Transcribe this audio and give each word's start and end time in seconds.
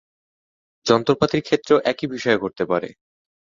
যন্ত্রপাতির 0.85 1.41
ক্ষেত্রেও 1.41 1.83
একই 1.91 2.07
বিষয় 2.07 2.37
ঘটতে 2.37 2.63
পারে। 2.65 2.89